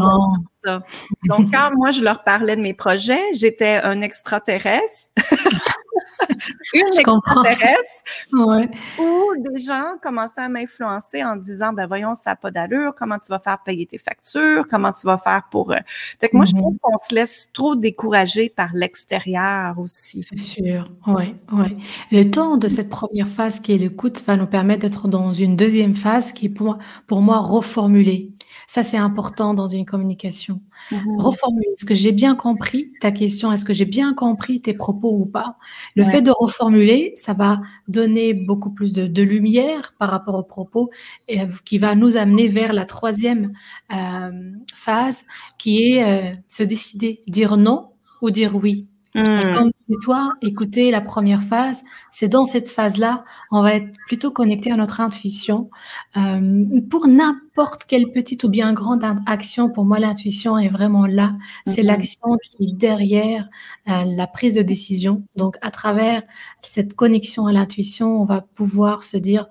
ça. 0.52 0.82
Donc, 1.26 1.52
quand 1.52 1.72
moi, 1.76 1.92
je 1.92 2.04
leur 2.04 2.24
parlais 2.24 2.56
de 2.56 2.62
mes 2.62 2.74
projets, 2.74 3.22
j'étais 3.34 3.80
un 3.84 4.02
extraterrestre. 4.02 5.12
une 6.74 6.88
extraterrestre 6.88 8.04
ouais. 8.34 8.70
ou 9.00 9.34
des 9.38 9.58
gens 9.60 9.94
commençaient 10.02 10.42
à 10.42 10.50
m'influencer 10.50 11.24
en 11.24 11.36
disant 11.36 11.74
ben 11.74 11.88
voyons 11.88 12.14
ça 12.14 12.32
n'a 12.32 12.36
pas 12.36 12.52
d'allure 12.52 12.94
comment 12.96 13.18
tu 13.20 13.28
vas 13.30 13.40
faire 13.40 13.60
payer 13.64 13.86
tes 13.86 13.98
factures 13.98 14.66
comment 14.68 14.92
tu 14.92 15.06
vas 15.06 15.18
faire 15.18 15.44
pour 15.52 15.72
euh... 15.72 15.78
fait 16.20 16.30
que 16.30 16.36
moi 16.36 16.46
je 16.46 16.54
mm-hmm. 16.54 16.58
trouve 16.58 16.78
qu'on 16.82 16.98
se 16.98 17.14
laisse 17.14 17.52
trop 17.52 17.76
décourager 17.76 18.50
par 18.50 18.70
l'extérieur 18.74 19.78
aussi. 19.80 20.24
C'est 20.24 20.40
sûr. 20.40 20.90
Ouais 21.06 21.36
ouais. 21.52 21.76
Le 22.12 22.24
temps 22.30 22.58
de 22.58 22.68
cette 22.68 22.90
première 22.90 23.28
phase 23.28 23.60
qui 23.60 23.74
est 23.74 23.78
l'écoute 23.78 24.24
va 24.26 24.38
nous 24.38 24.48
permettre 24.48 24.82
d'être 24.82 25.08
dans 25.08 25.34
une 25.34 25.56
deuxième 25.56 25.96
phase 25.96 26.32
qui 26.32 26.48
est 26.48 26.50
pour 26.50 26.68
moi, 26.68 26.78
pour 27.08 27.22
moi 27.22 27.40
reformuler 27.40 28.32
ça, 28.70 28.84
c'est 28.84 28.98
important 28.98 29.54
dans 29.54 29.68
une 29.68 29.86
communication. 29.86 30.62
Mmh 30.92 30.98
reformuler. 31.18 31.68
Est-ce 31.74 31.86
que 31.86 31.96
j'ai 31.96 32.12
bien 32.12 32.36
compris 32.36 32.92
ta 33.00 33.12
question? 33.12 33.52
Est-ce 33.52 33.64
que 33.64 33.74
j'ai 33.74 33.86
bien 33.86 34.14
compris 34.14 34.62
tes 34.62 34.74
propos 34.74 35.18
ou 35.18 35.26
pas? 35.26 35.56
Le 35.96 36.04
fait 36.04 36.22
de 36.22 36.32
reformuler, 36.32 37.14
ça 37.16 37.34
va 37.34 37.62
donner 37.88 38.34
beaucoup 38.34 38.70
plus 38.70 38.92
de, 38.92 39.22
lumière 39.24 39.96
par 39.98 40.10
rapport 40.10 40.36
aux 40.36 40.44
propos 40.44 40.90
et, 41.30 41.40
qui 41.64 41.78
va 41.78 41.96
nous 41.96 42.18
amener 42.18 42.50
vers 42.50 42.74
la 42.74 42.86
troisième 42.86 43.54
euh, 43.94 44.52
phase 44.76 45.24
qui 45.58 45.94
est 45.94 46.04
euh, 46.04 46.36
se 46.48 46.64
décider, 46.64 47.24
dire 47.28 47.56
non 47.56 47.92
ou 48.22 48.32
dire 48.32 48.56
oui. 48.56 48.88
Parce 49.24 49.50
que 49.50 49.72
toi, 50.04 50.34
écoutez 50.42 50.92
la 50.92 51.02
première 51.02 51.42
phase, 51.42 51.84
c'est 52.12 52.28
dans 52.28 52.46
cette 52.46 52.70
phase-là, 52.70 53.24
on 53.52 53.64
va 53.64 53.76
être 53.76 53.92
plutôt 54.08 54.32
connecté 54.32 54.72
à 54.72 54.76
notre 54.76 55.02
intuition. 55.02 55.70
Euh, 56.18 56.82
pour 56.90 57.08
n'importe 57.08 57.86
quelle 57.86 58.12
petite 58.12 58.44
ou 58.44 58.50
bien 58.50 58.74
grande 58.74 59.04
action, 59.26 59.70
pour 59.70 59.86
moi, 59.86 60.00
l'intuition 60.00 60.58
est 60.58 60.68
vraiment 60.68 61.08
là. 61.08 61.36
C'est 61.66 61.82
mmh. 61.82 61.88
l'action 61.88 62.38
qui 62.44 62.66
est 62.66 62.76
derrière 62.76 63.50
euh, 63.90 64.04
la 64.06 64.28
prise 64.28 64.54
de 64.54 64.62
décision. 64.62 65.24
Donc, 65.36 65.58
à 65.62 65.72
travers 65.72 66.22
cette 66.62 66.94
connexion 66.94 67.48
à 67.48 67.54
l'intuition, 67.54 68.22
on 68.22 68.26
va 68.26 68.42
pouvoir 68.42 69.04
se 69.04 69.18
dire 69.18 69.48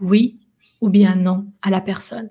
oui 0.00 0.38
ou 0.82 0.90
bien 0.90 1.14
non 1.14 1.46
à 1.62 1.70
la 1.70 1.80
personne. 1.80 2.28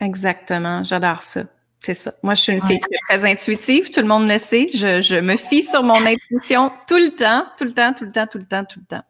Exactement, 0.00 0.82
j'adore 0.82 1.22
ça. 1.22 1.44
C'est 1.84 1.94
ça. 1.94 2.12
Moi, 2.22 2.34
je 2.34 2.42
suis 2.42 2.52
une 2.52 2.62
fille 2.62 2.78
très, 3.08 3.24
intuitive. 3.24 3.90
Tout 3.90 4.02
le 4.02 4.06
monde 4.06 4.28
le 4.28 4.38
sait. 4.38 4.68
Je, 4.72 5.18
me 5.18 5.36
fie 5.36 5.64
sur 5.64 5.82
mon 5.82 5.96
intuition 6.06 6.70
tout 6.86 6.96
le 6.96 7.10
temps, 7.10 7.44
tout 7.58 7.64
le 7.64 7.74
temps, 7.74 7.92
tout 7.92 8.04
le 8.04 8.12
temps, 8.12 8.26
tout 8.28 8.38
le 8.38 8.44
temps, 8.44 8.64
tout 8.64 8.78
le 8.78 8.86
temps. 8.86 9.02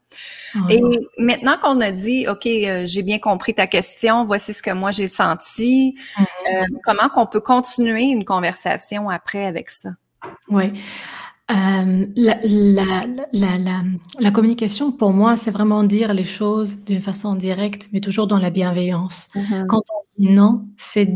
Et 0.70 0.80
maintenant 1.18 1.58
qu'on 1.60 1.82
a 1.82 1.90
dit, 1.90 2.26
OK, 2.28 2.46
euh, 2.46 2.84
j'ai 2.86 3.02
bien 3.02 3.18
compris 3.18 3.54
ta 3.54 3.66
question, 3.66 4.22
voici 4.22 4.54
ce 4.54 4.62
que 4.62 4.70
moi 4.70 4.90
j'ai 4.90 5.08
senti, 5.08 5.96
mm-hmm. 6.16 6.24
euh, 6.54 6.66
comment 6.84 7.08
qu'on 7.10 7.26
peut 7.26 7.40
continuer 7.40 8.04
une 8.04 8.24
conversation 8.24 9.10
après 9.10 9.44
avec 9.44 9.68
ça? 9.68 9.90
Oui. 10.48 10.72
Euh, 11.52 12.06
la, 12.16 12.38
la, 12.44 13.06
la, 13.32 13.82
la, 14.18 14.30
communication, 14.30 14.90
pour 14.90 15.12
moi, 15.12 15.36
c'est 15.36 15.50
vraiment 15.50 15.82
dire 15.84 16.14
les 16.14 16.24
choses 16.24 16.76
d'une 16.84 17.00
façon 17.00 17.34
directe, 17.34 17.88
mais 17.92 18.00
toujours 18.00 18.26
dans 18.26 18.38
la 18.38 18.48
bienveillance. 18.48 19.28
Mm-hmm. 19.34 19.66
Quand 19.66 19.82
on 19.90 20.22
dit 20.22 20.32
non, 20.32 20.64
c'est 20.78 21.08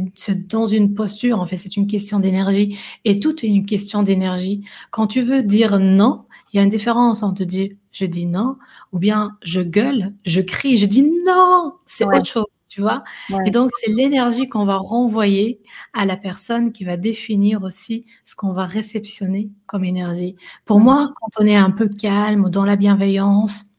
dans 0.48 0.66
une 0.66 0.94
posture, 0.94 1.40
en 1.40 1.46
fait, 1.46 1.56
c'est 1.56 1.76
une 1.76 1.86
question 1.86 2.20
d'énergie. 2.20 2.78
Et 3.04 3.18
tout 3.18 3.44
est 3.44 3.48
une 3.48 3.64
question 3.64 4.02
d'énergie. 4.02 4.62
Quand 4.90 5.06
tu 5.06 5.22
veux 5.22 5.42
dire 5.42 5.78
non, 5.78 6.24
il 6.52 6.58
y 6.58 6.60
a 6.60 6.62
une 6.62 6.68
différence 6.68 7.22
entre 7.22 7.44
dire 7.44 7.70
je 7.92 8.04
dis 8.04 8.26
non 8.26 8.56
ou 8.92 8.98
bien 8.98 9.38
je 9.42 9.60
gueule, 9.60 10.12
je 10.26 10.42
crie, 10.42 10.76
je 10.76 10.84
dis 10.84 11.02
non, 11.24 11.72
c'est 11.86 12.04
autre 12.04 12.26
chose 12.26 12.44
tu 12.76 12.82
vois. 12.82 13.04
Et 13.46 13.50
donc, 13.50 13.70
c'est 13.72 13.90
l'énergie 13.90 14.50
qu'on 14.50 14.66
va 14.66 14.76
renvoyer 14.76 15.62
à 15.94 16.04
la 16.04 16.18
personne 16.18 16.72
qui 16.72 16.84
va 16.84 16.98
définir 16.98 17.62
aussi 17.62 18.04
ce 18.26 18.36
qu'on 18.36 18.52
va 18.52 18.66
réceptionner 18.66 19.48
comme 19.64 19.82
énergie. 19.82 20.36
Pour 20.66 20.78
moi, 20.78 21.10
quand 21.14 21.42
on 21.42 21.46
est 21.46 21.56
un 21.56 21.70
peu 21.70 21.88
calme 21.88 22.44
ou 22.44 22.50
dans 22.50 22.66
la 22.66 22.76
bienveillance, 22.76 23.70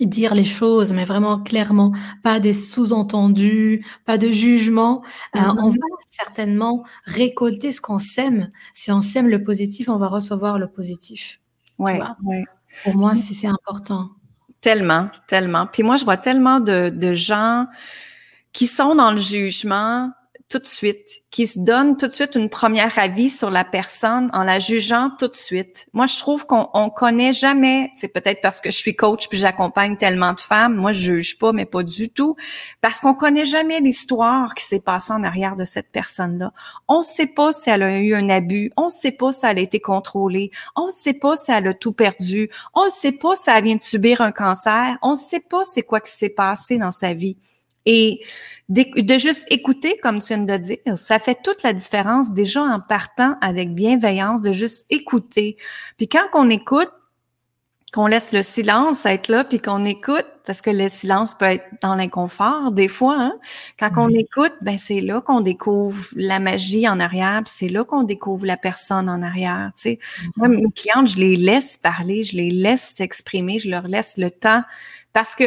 dire 0.00 0.34
les 0.34 0.46
choses, 0.46 0.94
mais 0.94 1.04
vraiment 1.04 1.38
clairement, 1.38 1.92
pas 2.22 2.40
des 2.40 2.54
sous-entendus, 2.54 3.84
pas 4.06 4.16
de 4.16 4.30
jugement. 4.30 5.02
Euh, 5.36 5.40
mm-hmm. 5.40 5.56
on 5.58 5.68
va 5.68 5.76
certainement 6.10 6.82
récolter 7.04 7.72
ce 7.72 7.82
qu'on 7.82 7.98
sème. 7.98 8.50
Si 8.72 8.90
on 8.90 9.02
sème 9.02 9.28
le 9.28 9.44
positif, 9.44 9.90
on 9.90 9.98
va 9.98 10.08
recevoir 10.08 10.58
le 10.58 10.68
positif. 10.68 11.40
Ouais, 11.78 12.00
Pour 12.84 12.96
moi, 12.96 13.14
c'est 13.16 13.46
important. 13.46 14.08
Tellement, 14.62 15.10
tellement. 15.26 15.66
Puis 15.66 15.82
moi, 15.82 15.96
je 15.96 16.04
vois 16.04 16.16
tellement 16.16 16.58
de, 16.58 16.88
de 16.88 17.12
gens 17.12 17.66
qui 18.54 18.66
sont 18.66 18.94
dans 18.94 19.10
le 19.10 19.18
jugement 19.18 20.10
tout 20.50 20.58
de 20.58 20.66
suite, 20.66 21.08
qui 21.30 21.46
se 21.46 21.58
donnent 21.58 21.96
tout 21.96 22.06
de 22.06 22.12
suite 22.12 22.36
une 22.36 22.48
première 22.48 22.96
avis 22.98 23.28
sur 23.28 23.50
la 23.50 23.64
personne 23.64 24.30
en 24.32 24.44
la 24.44 24.60
jugeant 24.60 25.10
tout 25.18 25.26
de 25.26 25.34
suite. 25.34 25.88
Moi, 25.92 26.06
je 26.06 26.18
trouve 26.18 26.46
qu'on 26.46 26.68
on 26.74 26.90
connaît 26.90 27.32
jamais, 27.32 27.90
c'est 27.96 28.08
peut-être 28.08 28.40
parce 28.40 28.60
que 28.60 28.70
je 28.70 28.76
suis 28.76 28.94
coach 28.94 29.28
puis 29.28 29.38
j'accompagne 29.38 29.96
tellement 29.96 30.32
de 30.32 30.40
femmes, 30.40 30.76
moi 30.76 30.92
je 30.92 31.14
juge 31.14 31.38
pas, 31.38 31.52
mais 31.52 31.64
pas 31.64 31.82
du 31.82 32.10
tout, 32.10 32.36
parce 32.82 33.00
qu'on 33.00 33.14
connaît 33.14 33.46
jamais 33.46 33.80
l'histoire 33.80 34.54
qui 34.54 34.64
s'est 34.64 34.82
passée 34.82 35.12
en 35.12 35.24
arrière 35.24 35.56
de 35.56 35.64
cette 35.64 35.90
personne-là. 35.90 36.52
On 36.86 37.02
sait 37.02 37.26
pas 37.26 37.50
si 37.50 37.70
elle 37.70 37.82
a 37.82 37.98
eu 37.98 38.14
un 38.14 38.28
abus, 38.28 38.70
on 38.76 38.90
sait 38.90 39.12
pas 39.12 39.32
si 39.32 39.46
elle 39.46 39.58
a 39.58 39.62
été 39.62 39.80
contrôlée, 39.80 40.52
on 40.76 40.88
sait 40.90 41.14
pas 41.14 41.34
si 41.34 41.50
elle 41.50 41.66
a 41.66 41.74
tout 41.74 41.94
perdu, 41.94 42.48
on 42.74 42.88
sait 42.90 43.12
pas 43.12 43.34
si 43.34 43.50
elle 43.50 43.64
vient 43.64 43.76
de 43.76 43.82
subir 43.82 44.20
un 44.20 44.30
cancer, 44.30 44.98
on 45.02 45.16
sait 45.16 45.40
pas 45.40 45.64
c'est 45.64 45.82
quoi 45.82 46.00
qui 46.00 46.12
s'est 46.12 46.28
passé 46.28 46.78
dans 46.78 46.92
sa 46.92 47.12
vie. 47.12 47.38
Et 47.86 48.20
de, 48.68 49.18
juste 49.18 49.44
écouter, 49.50 49.94
comme 50.02 50.20
tu 50.20 50.34
viens 50.34 50.38
de 50.38 50.56
dire, 50.56 50.78
ça 50.96 51.18
fait 51.18 51.38
toute 51.42 51.62
la 51.62 51.72
différence 51.72 52.32
déjà 52.32 52.62
en 52.62 52.80
partant 52.80 53.36
avec 53.40 53.74
bienveillance, 53.74 54.40
de 54.40 54.52
juste 54.52 54.86
écouter. 54.90 55.56
Puis 55.96 56.08
quand 56.08 56.26
on 56.32 56.48
écoute, 56.48 56.90
qu'on 57.94 58.06
laisse 58.08 58.32
le 58.32 58.42
silence 58.42 59.06
être 59.06 59.28
là, 59.28 59.44
puis 59.44 59.60
qu'on 59.60 59.84
écoute, 59.84 60.26
parce 60.44 60.60
que 60.60 60.70
le 60.70 60.88
silence 60.88 61.32
peut 61.32 61.44
être 61.44 61.64
dans 61.80 61.94
l'inconfort 61.94 62.72
des 62.72 62.88
fois. 62.88 63.16
Hein. 63.16 63.38
Quand 63.78 63.92
on 63.96 64.08
écoute, 64.08 64.52
ben 64.62 64.76
c'est 64.76 65.00
là 65.00 65.20
qu'on 65.20 65.40
découvre 65.40 66.08
la 66.16 66.40
magie 66.40 66.88
en 66.88 66.98
arrière, 66.98 67.42
c'est 67.46 67.68
là 67.68 67.84
qu'on 67.84 68.02
découvre 68.02 68.46
la 68.46 68.56
personne 68.56 69.08
en 69.08 69.22
arrière. 69.22 69.70
Tu 69.76 69.82
sais, 69.82 69.98
moi, 70.34 70.48
mes 70.48 70.64
clientes, 70.74 71.06
je 71.06 71.18
les 71.18 71.36
laisse 71.36 71.76
parler, 71.76 72.24
je 72.24 72.36
les 72.36 72.50
laisse 72.50 72.82
s'exprimer, 72.82 73.60
je 73.60 73.70
leur 73.70 73.86
laisse 73.86 74.16
le 74.16 74.32
temps, 74.32 74.64
parce 75.12 75.36
que 75.36 75.44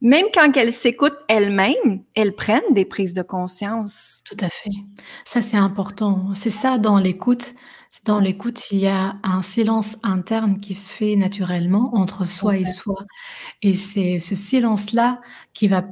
même 0.00 0.26
quand 0.32 0.56
elles 0.56 0.72
s'écoutent 0.72 1.18
elles-mêmes, 1.28 2.02
elles 2.14 2.34
prennent 2.34 2.72
des 2.72 2.84
prises 2.84 3.14
de 3.14 3.22
conscience. 3.22 4.22
Tout 4.24 4.36
à 4.40 4.48
fait. 4.48 4.70
Ça, 5.24 5.42
c'est 5.42 5.56
important. 5.56 6.32
C'est 6.34 6.50
ça 6.50 6.78
dans 6.78 6.98
l'écoute. 6.98 7.54
Dans 8.04 8.20
l'écoute, 8.20 8.70
il 8.70 8.78
y 8.78 8.86
a 8.86 9.16
un 9.22 9.42
silence 9.42 9.96
interne 10.02 10.60
qui 10.60 10.74
se 10.74 10.92
fait 10.92 11.16
naturellement 11.16 11.94
entre 11.94 12.26
soi 12.26 12.58
et 12.58 12.66
soi. 12.66 13.02
Et 13.62 13.74
c'est 13.74 14.18
ce 14.18 14.36
silence-là 14.36 15.20
qui 15.54 15.68
va, 15.68 15.86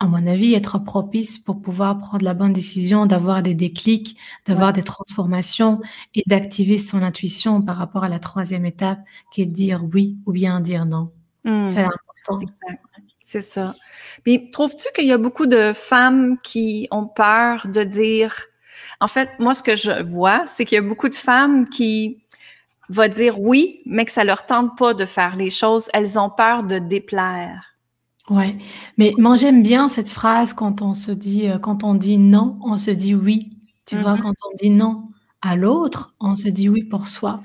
à 0.00 0.06
mon 0.06 0.26
avis, 0.26 0.54
être 0.54 0.78
propice 0.78 1.38
pour 1.38 1.58
pouvoir 1.60 1.98
prendre 1.98 2.24
la 2.24 2.34
bonne 2.34 2.54
décision, 2.54 3.06
d'avoir 3.06 3.42
des 3.42 3.54
déclics, 3.54 4.16
d'avoir 4.46 4.72
des 4.72 4.82
transformations 4.82 5.80
et 6.14 6.22
d'activer 6.26 6.78
son 6.78 7.02
intuition 7.02 7.60
par 7.60 7.76
rapport 7.76 8.02
à 8.04 8.08
la 8.08 8.18
troisième 8.18 8.64
étape 8.64 9.00
qui 9.30 9.42
est 9.42 9.46
de 9.46 9.52
dire 9.52 9.84
oui 9.92 10.18
ou 10.26 10.32
bien 10.32 10.60
dire 10.60 10.86
non. 10.86 11.12
Mmh. 11.44 11.66
C'est 11.66 11.80
important. 11.80 12.40
Exact. 12.40 12.80
C'est 13.34 13.40
ça. 13.40 13.74
Puis, 14.22 14.48
trouves-tu 14.50 14.86
qu'il 14.94 15.06
y 15.06 15.12
a 15.12 15.18
beaucoup 15.18 15.46
de 15.46 15.72
femmes 15.72 16.38
qui 16.38 16.86
ont 16.92 17.04
peur 17.04 17.66
de 17.66 17.82
dire... 17.82 18.32
En 19.00 19.08
fait, 19.08 19.28
moi, 19.40 19.54
ce 19.54 19.62
que 19.64 19.74
je 19.74 20.04
vois, 20.04 20.44
c'est 20.46 20.64
qu'il 20.64 20.76
y 20.76 20.78
a 20.78 20.88
beaucoup 20.88 21.08
de 21.08 21.16
femmes 21.16 21.68
qui 21.68 22.22
vont 22.88 23.08
dire 23.08 23.40
oui, 23.40 23.80
mais 23.86 24.04
que 24.04 24.12
ça 24.12 24.22
leur 24.22 24.46
tente 24.46 24.78
pas 24.78 24.94
de 24.94 25.04
faire 25.04 25.34
les 25.34 25.50
choses. 25.50 25.88
Elles 25.92 26.16
ont 26.16 26.30
peur 26.30 26.62
de 26.62 26.78
déplaire. 26.78 27.74
Ouais, 28.30 28.56
mais 28.98 29.12
moi 29.18 29.34
j'aime 29.34 29.64
bien 29.64 29.88
cette 29.88 30.08
phrase 30.08 30.52
quand 30.52 30.80
on 30.80 30.94
se 30.94 31.10
dit, 31.10 31.48
euh, 31.48 31.58
quand 31.58 31.82
on 31.82 31.94
dit 31.94 32.18
non, 32.18 32.56
on 32.62 32.78
se 32.78 32.92
dit 32.92 33.16
oui. 33.16 33.50
Tu 33.84 33.96
vois, 33.96 34.14
mm-hmm. 34.14 34.22
quand 34.22 34.34
on 34.48 34.56
dit 34.62 34.70
non 34.70 35.08
à 35.42 35.56
l'autre, 35.56 36.14
on 36.20 36.36
se 36.36 36.48
dit 36.48 36.68
oui 36.68 36.84
pour 36.84 37.08
soi. 37.08 37.40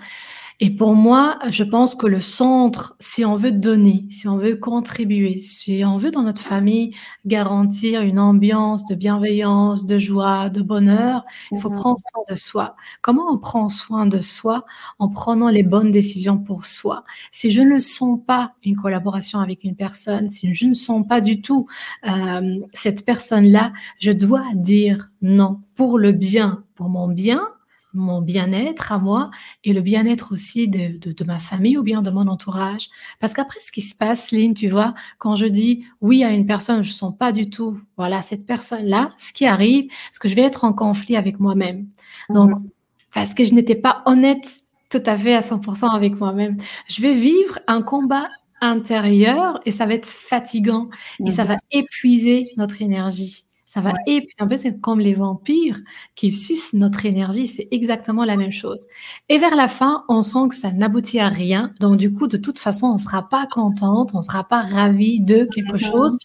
Et 0.61 0.71
pour 0.71 0.93
moi, 0.93 1.39
je 1.49 1.63
pense 1.63 1.95
que 1.95 2.05
le 2.05 2.19
centre, 2.19 2.97
si 2.99 3.23
on 3.23 3.37
veut 3.37 3.53
donner, 3.53 4.05
si 4.09 4.27
on 4.27 4.37
veut 4.37 4.57
contribuer, 4.57 5.39
si 5.39 5.83
on 5.85 5.95
veut 5.95 6.11
dans 6.11 6.23
notre 6.23 6.41
famille 6.41 6.93
garantir 7.25 8.01
une 8.01 8.19
ambiance 8.19 8.85
de 8.85 8.93
bienveillance, 8.93 9.85
de 9.85 9.97
joie, 9.97 10.49
de 10.49 10.61
bonheur, 10.61 11.23
il 11.53 11.59
faut 11.59 11.69
mhm. 11.69 11.75
prendre 11.77 11.97
soin 11.99 12.23
de 12.29 12.35
soi. 12.35 12.75
Comment 13.01 13.31
on 13.31 13.37
prend 13.37 13.69
soin 13.69 14.05
de 14.05 14.19
soi 14.19 14.65
En 14.99 15.07
prenant 15.07 15.47
les 15.47 15.63
bonnes 15.63 15.91
décisions 15.91 16.37
pour 16.37 16.65
soi? 16.65 17.05
Si 17.31 17.51
je 17.51 17.61
ne 17.61 17.79
sens 17.79 18.19
pas 18.27 18.51
une 18.65 18.75
collaboration 18.75 19.39
avec 19.39 19.63
une 19.63 19.77
personne, 19.77 20.29
si 20.29 20.53
je 20.53 20.65
ne 20.65 20.73
sens 20.73 21.07
pas 21.07 21.21
du 21.21 21.39
tout 21.39 21.67
euh, 22.05 22.59
cette 22.73 23.05
personne-là, 23.05 23.71
je 23.99 24.11
dois 24.11 24.43
dire 24.55 25.09
non 25.21 25.61
pour 25.75 25.97
le 25.97 26.11
bien, 26.11 26.65
pour 26.75 26.89
mon 26.89 27.07
bien, 27.07 27.47
mon 27.93 28.21
bien-être 28.21 28.91
à 28.91 28.99
moi 28.99 29.31
et 29.63 29.73
le 29.73 29.81
bien-être 29.81 30.31
aussi 30.31 30.67
de, 30.67 30.97
de, 30.97 31.23
ma 31.23 31.39
famille 31.39 31.77
ou 31.77 31.83
bien 31.83 32.01
de 32.01 32.09
mon 32.09 32.27
entourage. 32.27 32.89
Parce 33.19 33.33
qu'après, 33.33 33.59
ce 33.59 33.71
qui 33.71 33.81
se 33.81 33.95
passe, 33.95 34.31
Lynn, 34.31 34.53
tu 34.53 34.69
vois, 34.69 34.93
quand 35.17 35.35
je 35.35 35.45
dis 35.45 35.85
oui 36.01 36.23
à 36.23 36.31
une 36.31 36.45
personne, 36.45 36.83
je 36.83 36.89
ne 36.89 36.93
sens 36.93 37.17
pas 37.17 37.31
du 37.31 37.49
tout, 37.49 37.79
voilà, 37.97 38.21
cette 38.21 38.45
personne-là, 38.45 39.11
ce 39.17 39.33
qui 39.33 39.45
arrive, 39.45 39.91
c'est 40.11 40.21
que 40.21 40.29
je 40.29 40.35
vais 40.35 40.43
être 40.43 40.63
en 40.63 40.73
conflit 40.73 41.15
avec 41.15 41.39
moi-même. 41.39 41.87
Donc, 42.29 42.51
mhm. 42.51 42.69
parce 43.13 43.33
que 43.33 43.43
je 43.43 43.53
n'étais 43.53 43.75
pas 43.75 44.03
honnête 44.05 44.47
tout 44.89 45.03
à 45.05 45.17
fait 45.17 45.35
à 45.35 45.41
100% 45.41 45.93
avec 45.95 46.19
moi-même. 46.19 46.57
Je 46.87 47.01
vais 47.01 47.13
vivre 47.13 47.59
un 47.67 47.81
combat 47.81 48.27
intérieur 48.61 49.59
et 49.65 49.71
ça 49.71 49.85
va 49.85 49.93
être 49.93 50.07
fatigant 50.07 50.89
et 51.25 51.31
ça 51.31 51.43
mhm. 51.43 51.49
va 51.49 51.57
épuiser 51.71 52.51
notre 52.57 52.81
énergie. 52.81 53.45
Ça 53.71 53.81
va 53.81 53.93
ouais. 54.07 54.27
un 54.39 54.47
peu, 54.47 54.57
c'est 54.57 54.81
comme 54.81 54.99
les 54.99 55.13
vampires 55.13 55.79
qui 56.15 56.31
sucent 56.31 56.73
notre 56.73 57.05
énergie, 57.05 57.45
c'est 57.45 57.67
exactement 57.69 58.25
la 58.25 58.35
même 58.35 58.51
chose. 58.51 58.87
Et 59.29 59.37
vers 59.37 59.55
la 59.55 59.67
fin, 59.67 60.05
on 60.09 60.23
sent 60.23 60.49
que 60.49 60.55
ça 60.55 60.71
n'aboutit 60.71 61.19
à 61.19 61.27
rien. 61.27 61.71
Donc, 61.79 61.97
du 61.97 62.11
coup, 62.11 62.25
de 62.25 62.37
toute 62.37 62.57
façon, 62.57 62.87
on 62.87 62.93
ne 62.93 62.97
sera 62.97 63.29
pas 63.29 63.45
contente, 63.45 64.09
on 64.15 64.17
ne 64.17 64.23
sera 64.23 64.43
pas 64.43 64.63
ravi 64.63 65.21
de 65.21 65.47
quelque 65.53 65.77
chose. 65.77 66.17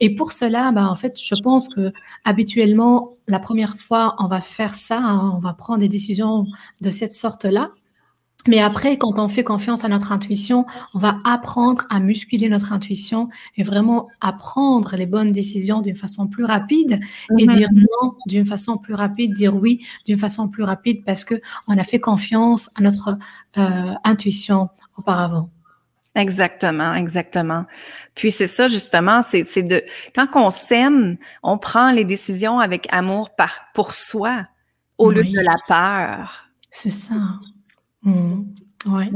Et 0.00 0.12
pour 0.16 0.32
cela, 0.32 0.72
bah, 0.72 0.88
en 0.90 0.96
fait, 0.96 1.16
je 1.22 1.36
pense 1.36 1.72
que 1.72 1.92
habituellement, 2.24 3.12
la 3.28 3.38
première 3.38 3.76
fois, 3.76 4.16
on 4.18 4.26
va 4.26 4.40
faire 4.40 4.74
ça, 4.74 4.98
hein, 4.98 5.34
on 5.36 5.38
va 5.38 5.52
prendre 5.52 5.78
des 5.78 5.88
décisions 5.88 6.46
de 6.80 6.90
cette 6.90 7.12
sorte-là. 7.12 7.70
Mais 8.46 8.60
après, 8.60 8.96
quand 8.96 9.18
on 9.18 9.28
fait 9.28 9.44
confiance 9.44 9.84
à 9.84 9.88
notre 9.88 10.12
intuition, 10.12 10.64
on 10.94 10.98
va 10.98 11.18
apprendre 11.24 11.84
à 11.90 11.98
musculer 11.98 12.48
notre 12.48 12.72
intuition 12.72 13.28
et 13.56 13.62
vraiment 13.62 14.08
apprendre 14.20 14.96
les 14.96 15.06
bonnes 15.06 15.32
décisions 15.32 15.80
d'une 15.80 15.96
façon 15.96 16.28
plus 16.28 16.44
rapide 16.44 17.00
et 17.36 17.46
mhm. 17.46 17.54
dire 17.54 17.68
non 17.74 18.14
d'une 18.26 18.46
façon 18.46 18.78
plus 18.78 18.94
rapide, 18.94 19.34
dire 19.34 19.54
oui 19.54 19.84
d'une 20.06 20.18
façon 20.18 20.48
plus 20.48 20.62
rapide 20.62 21.04
parce 21.04 21.24
que 21.24 21.40
on 21.66 21.76
a 21.76 21.84
fait 21.84 21.98
confiance 21.98 22.70
à 22.76 22.82
notre 22.82 23.18
euh, 23.58 23.94
intuition 24.04 24.70
auparavant. 24.96 25.50
Exactement, 26.14 26.94
exactement. 26.94 27.66
Puis 28.14 28.30
c'est 28.30 28.46
ça 28.46 28.68
justement, 28.68 29.20
c'est 29.22 29.62
de 29.62 29.82
quand 30.14 30.28
on 30.36 30.50
s'aime, 30.50 31.16
on 31.42 31.58
prend 31.58 31.90
les 31.90 32.04
décisions 32.04 32.60
avec 32.60 32.88
amour 32.92 33.34
par 33.34 33.60
pour 33.74 33.94
soi 33.94 34.46
au 34.96 35.10
lieu 35.10 35.22
de 35.22 35.40
la 35.40 35.56
peur. 35.68 36.48
C'est 36.70 36.90
ça. 36.90 37.14
Mmh. 38.02 38.44
Ouais. 38.86 39.08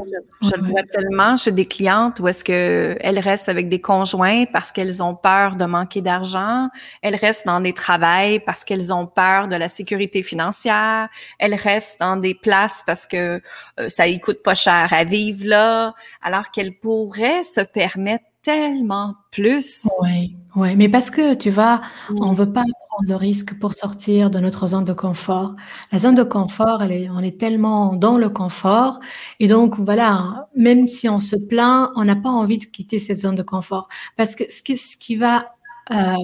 Je, 0.42 0.56
le 0.56 0.64
vois 0.64 0.82
tellement 0.82 1.36
chez 1.36 1.52
des 1.52 1.66
clientes 1.66 2.18
où 2.18 2.26
est-ce 2.26 2.42
que 2.42 2.96
elles 2.98 3.20
restent 3.20 3.48
avec 3.48 3.68
des 3.68 3.80
conjoints 3.80 4.44
parce 4.52 4.72
qu'elles 4.72 5.04
ont 5.04 5.14
peur 5.14 5.54
de 5.54 5.64
manquer 5.64 6.00
d'argent. 6.00 6.68
Elles 7.00 7.14
restent 7.14 7.46
dans 7.46 7.60
des 7.60 7.72
travails 7.72 8.40
parce 8.40 8.64
qu'elles 8.64 8.92
ont 8.92 9.06
peur 9.06 9.46
de 9.46 9.54
la 9.54 9.68
sécurité 9.68 10.24
financière. 10.24 11.08
Elles 11.38 11.54
restent 11.54 12.00
dans 12.00 12.16
des 12.16 12.34
places 12.34 12.82
parce 12.84 13.06
que 13.06 13.40
euh, 13.78 13.88
ça 13.88 14.08
y 14.08 14.18
coûte 14.18 14.42
pas 14.42 14.54
cher 14.54 14.92
à 14.92 15.04
vivre 15.04 15.46
là, 15.46 15.94
alors 16.22 16.50
qu'elles 16.50 16.76
pourraient 16.76 17.44
se 17.44 17.60
permettre 17.60 18.24
tellement 18.42 19.14
plus. 19.30 19.88
Oui, 20.02 20.36
ouais. 20.56 20.76
mais 20.76 20.88
parce 20.88 21.10
que 21.10 21.34
tu 21.34 21.50
vois, 21.50 21.80
on 22.10 22.32
veut 22.32 22.52
pas 22.52 22.62
prendre 22.62 23.08
le 23.08 23.16
risque 23.16 23.58
pour 23.58 23.74
sortir 23.74 24.30
de 24.30 24.38
notre 24.40 24.66
zone 24.66 24.84
de 24.84 24.92
confort. 24.92 25.54
La 25.92 25.98
zone 25.98 26.14
de 26.14 26.24
confort, 26.24 26.82
elle 26.82 26.92
est, 26.92 27.08
on 27.08 27.20
est 27.20 27.38
tellement 27.38 27.94
dans 27.94 28.18
le 28.18 28.28
confort. 28.28 29.00
Et 29.40 29.48
donc, 29.48 29.78
voilà, 29.78 30.48
même 30.56 30.86
si 30.86 31.08
on 31.08 31.20
se 31.20 31.36
plaint, 31.36 31.90
on 31.96 32.04
n'a 32.04 32.16
pas 32.16 32.28
envie 32.30 32.58
de 32.58 32.66
quitter 32.66 32.98
cette 32.98 33.18
zone 33.20 33.36
de 33.36 33.42
confort. 33.42 33.88
Parce 34.16 34.34
que 34.34 34.44
ce 34.50 34.62
qui, 34.62 34.76
ce 34.76 34.96
qui 34.96 35.16
va 35.16 35.52
euh, 35.90 36.16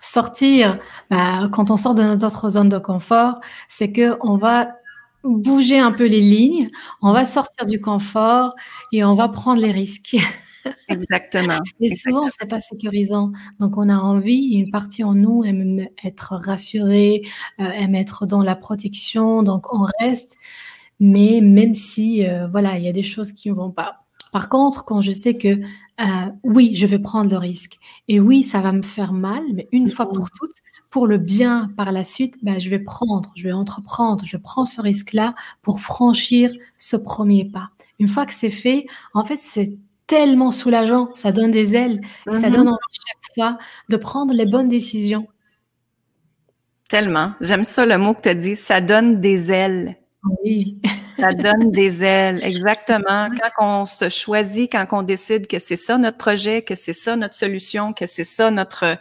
sortir, 0.00 0.78
bah, 1.10 1.48
quand 1.50 1.70
on 1.70 1.76
sort 1.76 1.94
de 1.94 2.02
notre 2.02 2.50
zone 2.50 2.68
de 2.68 2.78
confort, 2.78 3.40
c'est 3.68 3.90
que 3.90 4.16
on 4.20 4.36
va 4.36 4.68
bouger 5.24 5.78
un 5.78 5.92
peu 5.92 6.06
les 6.06 6.20
lignes, 6.20 6.70
on 7.00 7.12
va 7.12 7.24
sortir 7.24 7.66
du 7.66 7.80
confort 7.80 8.54
et 8.92 9.04
on 9.04 9.14
va 9.14 9.28
prendre 9.28 9.60
les 9.60 9.72
risques. 9.72 10.16
Exactement. 10.88 11.58
Et 11.80 11.94
souvent, 11.94 12.28
c'est 12.30 12.48
pas 12.48 12.60
sécurisant. 12.60 13.32
Donc, 13.60 13.76
on 13.76 13.88
a 13.88 13.96
envie, 13.96 14.52
une 14.54 14.70
partie 14.70 15.04
en 15.04 15.14
nous 15.14 15.44
aime 15.44 15.86
être 16.04 16.36
rassurée, 16.36 17.22
euh, 17.60 17.64
aime 17.64 17.94
être 17.94 18.26
dans 18.26 18.42
la 18.42 18.56
protection. 18.56 19.42
Donc, 19.42 19.72
on 19.72 19.86
reste. 20.00 20.36
Mais 21.00 21.40
même 21.42 21.74
si, 21.74 22.26
euh, 22.26 22.46
voilà, 22.46 22.78
il 22.78 22.84
y 22.84 22.88
a 22.88 22.92
des 22.92 23.02
choses 23.02 23.32
qui 23.32 23.48
ne 23.50 23.54
vont 23.54 23.70
pas. 23.70 24.04
Par 24.32 24.48
contre, 24.48 24.84
quand 24.84 25.00
je 25.00 25.12
sais 25.12 25.36
que 25.36 25.60
euh, 26.00 26.04
oui, 26.42 26.74
je 26.74 26.86
vais 26.86 26.98
prendre 26.98 27.30
le 27.30 27.36
risque 27.36 27.78
et 28.08 28.18
oui, 28.18 28.42
ça 28.42 28.60
va 28.60 28.72
me 28.72 28.82
faire 28.82 29.12
mal, 29.12 29.44
mais 29.52 29.68
une 29.70 29.88
fois 29.88 30.10
pour 30.10 30.28
toutes, 30.32 30.56
pour 30.90 31.06
le 31.06 31.18
bien 31.18 31.72
par 31.76 31.92
la 31.92 32.02
suite, 32.02 32.34
ben, 32.42 32.58
je 32.58 32.68
vais 32.68 32.80
prendre, 32.80 33.32
je 33.36 33.44
vais 33.44 33.52
entreprendre, 33.52 34.24
je 34.26 34.36
prends 34.36 34.64
ce 34.64 34.80
risque-là 34.80 35.36
pour 35.62 35.80
franchir 35.80 36.52
ce 36.78 36.96
premier 36.96 37.44
pas. 37.44 37.70
Une 38.00 38.08
fois 38.08 38.26
que 38.26 38.34
c'est 38.34 38.50
fait, 38.50 38.86
en 39.14 39.24
fait, 39.24 39.36
c'est 39.36 39.78
tellement 40.06 40.52
soulageant, 40.52 41.10
ça 41.14 41.32
donne 41.32 41.50
des 41.50 41.76
ailes, 41.76 42.00
ça 42.32 42.48
donne 42.48 42.66
mhm. 42.66 42.68
envie 42.68 42.98
chaque 43.06 43.34
fois 43.34 43.58
de 43.88 43.96
prendre 43.96 44.34
les 44.34 44.46
bonnes 44.46 44.68
décisions. 44.68 45.26
Tellement. 46.88 47.32
J'aime 47.40 47.64
ça 47.64 47.86
le 47.86 47.96
mot 47.98 48.14
que 48.14 48.20
tu 48.22 48.28
as 48.28 48.34
dit, 48.34 48.56
ça 48.56 48.80
donne 48.80 49.20
des 49.20 49.50
ailes. 49.50 49.96
Oui. 50.42 50.78
ça 51.18 51.32
donne 51.32 51.70
des 51.70 52.04
ailes, 52.04 52.42
exactement. 52.42 53.28
Quand 53.56 53.80
on 53.80 53.84
se 53.84 54.08
choisit, 54.08 54.70
quand 54.70 54.86
on 54.92 55.02
décide 55.02 55.46
que 55.46 55.58
c'est 55.58 55.76
ça 55.76 55.98
notre 55.98 56.18
projet, 56.18 56.62
que 56.62 56.74
c'est 56.74 56.92
ça 56.92 57.16
notre 57.16 57.34
solution, 57.34 57.92
que 57.92 58.06
c'est 58.06 58.24
ça 58.24 58.50
notre 58.50 58.98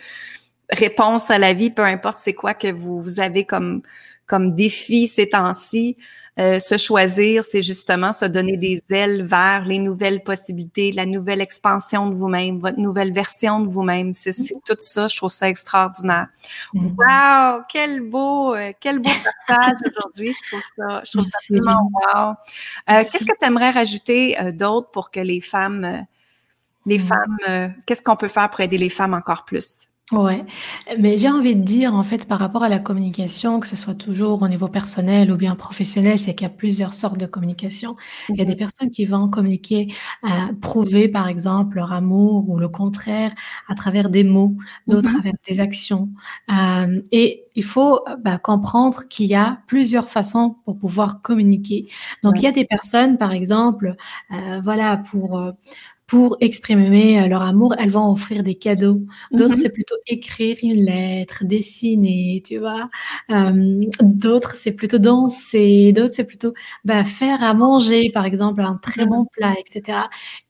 réponse 0.70 1.30
à 1.30 1.38
la 1.38 1.54
vie, 1.54 1.70
peu 1.70 1.84
importe 1.84 2.18
c'est 2.18 2.34
quoi 2.34 2.54
que 2.54 2.72
vous, 2.72 3.02
vous 3.02 3.20
avez 3.20 3.46
comme 3.46 3.82
comme 4.26 4.54
défi 4.54 5.08
ces 5.08 5.30
temps-ci, 5.30 5.98
euh, 6.40 6.58
se 6.58 6.78
choisir, 6.78 7.44
c'est 7.44 7.62
justement 7.62 8.12
se 8.12 8.26
donner 8.26 8.58
des 8.58 8.82
ailes 8.90 9.22
vers 9.22 9.64
les 9.66 9.80
nouvelles 9.80 10.24
possibilités, 10.24 10.92
la 10.92 11.06
nouvelle 11.06 11.42
expansion 11.42 12.10
de 12.10 12.16
vous-même, 12.16 12.60
votre 12.60 12.80
nouvelle 12.80 13.14
version 13.14 13.60
de 13.60 13.70
vous-même. 13.70 14.14
C'est 14.14 14.34
tout 14.66 14.76
ça, 14.80 15.08
je 15.08 15.16
trouve 15.16 15.30
ça 15.30 15.48
extraordinaire. 15.50 16.28
Mm-hmm. 16.74 17.58
Wow, 17.58 17.64
quel 17.70 18.02
beau, 18.02 18.56
euh, 18.56 18.72
quel 18.80 19.00
beau 19.00 19.12
partage 19.48 19.78
aujourd'hui. 19.96 20.34
Je 20.34 20.50
trouve 20.50 20.64
ça, 20.78 21.02
je 21.06 21.12
trouve 21.12 21.26
ça 21.26 21.38
absolument 21.38 21.90
wow. 21.94 22.34
Euh, 22.90 23.04
Qu'est-ce 23.12 23.26
que 23.26 23.38
tu 23.40 23.46
aimerais 23.46 23.72
rajouter 23.72 24.36
d'autre 24.54 24.90
pour 24.92 25.12
que 25.12 25.20
les 25.20 25.42
femmes 25.42 26.06
les 26.86 26.98
mmh. 26.98 27.02
femmes, 27.02 27.38
euh, 27.48 27.70
qu'est-ce 27.86 28.02
qu'on 28.02 28.16
peut 28.16 28.28
faire 28.28 28.50
pour 28.50 28.60
aider 28.62 28.78
les 28.78 28.90
femmes 28.90 29.14
encore 29.14 29.46
plus? 29.46 29.90
Ouais, 30.14 30.46
mais 31.00 31.18
j'ai 31.18 31.30
envie 31.30 31.56
de 31.56 31.62
dire, 31.64 31.96
en 31.96 32.04
fait, 32.04 32.28
par 32.28 32.38
rapport 32.38 32.62
à 32.62 32.70
la 32.70 32.78
communication, 32.78 33.60
que 33.60 33.68
ce 33.68 33.76
soit 33.76 33.96
toujours 33.96 34.44
au 34.44 34.48
niveau 34.48 34.68
personnel 34.68 35.32
ou 35.32 35.38
bien 35.38 35.56
professionnel, 35.56 36.20
c'est 36.20 36.36
qu'il 36.36 36.44
y 36.46 36.50
a 36.52 36.54
plusieurs 36.54 36.94
sortes 36.94 37.18
de 37.18 37.26
communication. 37.26 37.96
Il 38.36 38.40
y 38.40 38.42
a 38.42 38.46
des 38.46 38.54
mmh 38.54 38.58
personnes 38.58 38.92
qui 38.92 39.06
vont 39.06 39.28
communiquer, 39.30 39.88
euh, 40.26 40.28
prouver, 40.62 41.08
par 41.08 41.28
exemple, 41.30 41.78
leur 41.78 41.94
amour 41.94 42.48
ou 42.50 42.60
le 42.60 42.70
contraire 42.70 43.32
à 43.68 43.74
travers 43.76 44.10
des 44.10 44.24
mots, 44.24 44.56
d'autres 44.88 45.10
mmh 45.16 45.20
avec 45.20 45.36
des 45.50 45.60
actions. 45.62 46.10
Euh, 46.52 47.02
et 47.12 47.46
il 47.56 47.64
faut 47.64 48.02
bah, 48.24 48.38
comprendre 48.38 49.08
qu'il 49.10 49.28
y 49.28 49.36
a 49.36 49.60
plusieurs 49.68 50.10
façons 50.10 50.58
pour 50.66 50.78
pouvoir 50.80 51.22
communiquer. 51.24 51.88
Donc, 52.24 52.36
il 52.38 52.44
y 52.44 52.48
a 52.48 52.52
des 52.52 52.66
personnes, 52.66 53.18
par 53.18 53.32
exemple, 53.32 53.96
euh, 54.32 54.62
voilà, 54.64 54.98
pour 54.98 55.54
pour 56.08 56.38
exprimer 56.42 57.22
euh, 57.22 57.28
leur 57.28 57.42
amour, 57.42 57.76
elles 57.78 57.90
vont 57.90 58.12
offrir 58.12 58.44
des 58.44 58.56
cadeaux. 58.56 59.02
D'autres, 59.32 59.56
mhm. 59.56 59.62
c'est 59.62 59.74
plutôt 59.74 59.96
écrire 60.08 60.58
une 60.62 60.84
lettre, 60.86 61.44
dessiner, 61.46 62.42
tu 62.46 62.58
vois. 62.58 62.90
Euh, 63.32 63.82
d'autres, 64.02 64.56
c'est 64.56 64.74
plutôt 64.74 65.00
danser. 65.00 65.92
D'autres, 65.94 66.14
c'est 66.14 66.28
plutôt 66.28 66.54
bah, 66.84 67.04
faire 67.04 67.42
à 67.44 67.54
manger, 67.54 68.12
par 68.14 68.26
exemple, 68.26 68.62
un 68.62 68.76
très 68.76 69.06
bon 69.06 69.26
plat, 69.32 69.56
etc. 69.60 70.00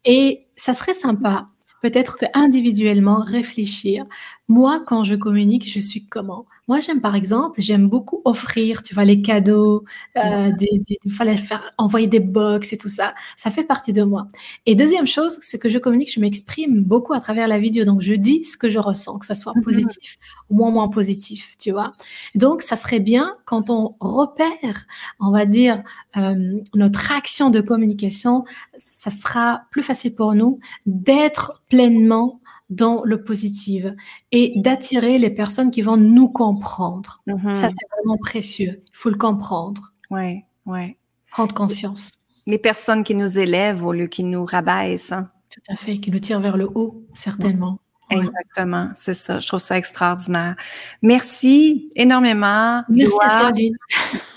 Et 0.06 0.48
ça 0.56 0.74
serait 0.74 0.94
sympa, 0.94 1.50
peut-être 1.82 2.18
que 2.18 2.26
individuellement 2.34 3.20
réfléchir. 3.24 4.06
Moi, 4.50 4.84
quand 4.86 5.04
je 5.04 5.16
communique, 5.16 5.70
je 5.70 5.80
suis 5.80 6.06
comment? 6.06 6.46
Moi, 6.68 6.80
j'aime 6.80 7.02
par 7.02 7.16
exemple, 7.16 7.62
j'aime 7.62 7.88
beaucoup 7.90 8.22
offrir, 8.24 8.82
tu 8.82 8.94
vois, 8.94 9.04
les 9.04 9.22
cadeaux, 9.22 9.84
euh, 10.18 10.52
des, 10.58 10.82
des, 10.88 10.98
fallait 11.10 11.36
faire 11.36 11.72
envoyer 11.78 12.08
des 12.08 12.22
box 12.22 12.72
et 12.72 12.78
tout 12.78 12.88
ça. 12.88 13.16
Ça 13.36 13.52
fait 13.52 13.66
partie 13.66 13.92
de 13.92 14.04
moi. 14.04 14.28
Et 14.66 14.76
deuxième 14.76 15.08
chose, 15.08 15.40
ce 15.42 15.58
que 15.58 15.68
je 15.68 15.78
communique, 15.78 16.14
je 16.14 16.22
m'exprime 16.22 16.84
beaucoup 16.84 17.14
à 17.14 17.20
travers 17.20 17.50
la 17.50 17.58
vidéo. 17.58 17.84
Donc, 17.84 18.02
je 18.02 18.14
dis 18.14 18.46
ce 18.46 18.58
que 18.58 18.70
je 18.70 18.80
ressens, 18.80 19.20
que 19.20 19.26
ça 19.26 19.36
soit 19.36 19.54
mhm. 19.56 19.64
positif 19.64 20.18
ou 20.50 20.56
moins 20.56 20.72
moins 20.72 20.88
positif, 20.88 21.58
tu 21.58 21.72
vois. 21.72 21.94
Donc, 22.36 22.62
ça 22.62 22.78
serait 22.78 23.02
bien 23.02 23.36
quand 23.46 23.70
on 23.70 23.96
repère, 24.00 24.86
on 25.20 25.32
va 25.32 25.46
dire, 25.46 25.84
euh, 26.16 26.62
notre 26.76 27.12
action 27.12 27.50
de 27.50 27.60
communication, 27.60 28.46
ça 28.76 29.12
sera 29.12 29.64
plus 29.72 29.84
facile 29.84 30.16
pour 30.16 30.34
nous 30.34 30.60
d'être 30.86 31.62
pleinement 31.70 32.40
dans 32.70 33.04
le 33.04 33.24
positif 33.24 33.86
et 34.32 34.54
d'attirer 34.58 35.20
les 35.20 35.30
personnes 35.30 35.72
qui 35.72 35.82
vont 35.82 35.98
nous 35.98 36.30
comprendre. 36.30 37.22
Mm-hmm. 37.28 37.54
Ça, 37.54 37.70
c'est 37.70 37.88
vraiment 37.98 38.18
précieux. 38.18 38.84
Il 38.86 38.96
faut 38.98 39.10
le 39.10 39.18
comprendre. 39.18 39.94
Oui, 40.10 40.44
oui. 40.66 40.98
Prendre 41.32 41.54
conscience. 41.54 42.12
Les 42.46 42.58
personnes 42.58 43.04
qui 43.04 43.16
nous 43.16 43.40
élèvent 43.40 43.86
au 43.86 43.94
lieu 43.94 44.08
qui 44.08 44.24
nous 44.24 44.46
rabaissent. 44.46 45.12
Hein. 45.12 45.30
Tout 45.50 45.62
à 45.70 45.76
fait, 45.76 46.00
qui 46.00 46.12
nous 46.12 46.20
tirent 46.20 46.40
vers 46.40 46.58
le 46.58 46.68
haut, 46.74 47.04
certainement. 47.14 47.80
Exactement, 48.10 48.90
c'est 48.94 49.14
ça. 49.14 49.40
Je 49.40 49.48
trouve 49.48 49.60
ça 49.60 49.78
extraordinaire. 49.78 50.56
Merci 51.02 51.90
énormément. 51.96 52.84
Merci 52.90 53.14
à 53.22 53.52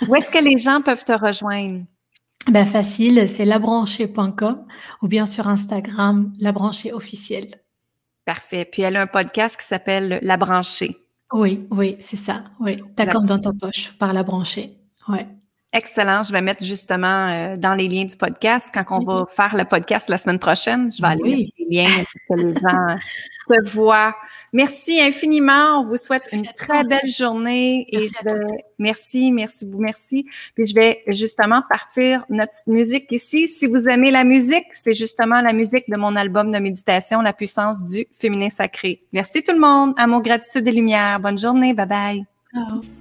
Où 0.08 0.14
est-ce 0.14 0.30
que 0.30 0.42
les 0.42 0.56
gens 0.56 0.80
peuvent 0.80 1.04
te 1.04 1.12
rejoindre? 1.12 1.84
Ben 2.48 2.64
facile, 2.64 3.28
c'est 3.28 3.44
labranchée.com 3.44 4.64
ou 5.02 5.08
bien 5.08 5.26
sur 5.26 5.48
Instagram, 5.48 6.32
labranchée 6.38 6.92
officielle. 6.92 7.48
Parfait. 8.26 8.68
Puis 8.70 8.82
elle 8.82 8.96
a 8.96 9.02
un 9.02 9.06
podcast 9.06 9.58
qui 9.58 9.64
s'appelle 9.64 10.18
La 10.20 10.36
branchée. 10.36 10.96
Oui, 11.32 11.66
oui, 11.70 11.96
c'est 12.00 12.16
ça. 12.16 12.44
Oui, 12.60 12.76
t'as 12.96 13.06
comme 13.06 13.24
dans 13.24 13.38
ta 13.38 13.52
poche 13.52 13.96
par 13.98 14.12
La 14.12 14.22
branchée. 14.22 14.76
Ouais. 15.08 15.26
Excellent. 15.72 16.22
Je 16.22 16.32
vais 16.32 16.40
mettre 16.40 16.64
justement 16.64 17.28
euh, 17.28 17.56
dans 17.56 17.74
les 17.74 17.88
liens 17.88 18.04
du 18.04 18.16
podcast 18.16 18.72
quand 18.72 18.84
on 18.98 19.04
va 19.04 19.26
faire 19.26 19.54
le 19.56 19.64
podcast 19.64 20.08
la 20.08 20.16
semaine 20.16 20.38
prochaine. 20.38 20.90
Je 20.92 21.02
vais 21.02 21.08
aller 21.08 21.36
mettre 21.36 21.52
les 21.58 21.76
liens 21.76 22.04
pour 22.28 22.36
que 22.36 22.42
les 22.42 22.54
gens 22.54 22.96
te 23.48 23.70
voient. 23.70 24.14
Merci 24.52 25.00
infiniment. 25.00 25.80
On 25.80 25.84
vous 25.86 25.96
souhaite 25.96 26.28
une 26.32 26.46
très 26.54 26.84
belle 26.84 27.06
journée. 27.06 27.86
Merci 27.92 28.14
et 28.24 28.32
merci, 28.78 29.32
merci, 29.32 29.66
merci. 29.76 30.26
Puis 30.54 30.66
je 30.66 30.74
vais 30.74 31.02
justement 31.08 31.62
partir 31.68 32.24
notre 32.28 32.52
petite 32.52 32.68
musique 32.68 33.06
ici. 33.10 33.48
Si 33.48 33.66
vous 33.66 33.88
aimez 33.88 34.10
la 34.10 34.24
musique, 34.24 34.66
c'est 34.70 34.94
justement 34.94 35.40
la 35.40 35.52
musique 35.52 35.90
de 35.90 35.96
mon 35.96 36.16
album 36.16 36.52
de 36.52 36.58
méditation, 36.58 37.20
La 37.22 37.32
puissance 37.32 37.84
du 37.84 38.06
féminin 38.12 38.50
sacré. 38.50 39.02
Merci 39.12 39.42
tout 39.42 39.52
le 39.52 39.60
monde. 39.60 39.94
Amour, 39.98 40.22
gratitude 40.22 40.66
et 40.66 40.72
lumière. 40.72 41.20
Bonne 41.20 41.38
journée. 41.38 41.74
Bye 41.74 41.86
bye. 41.86 42.96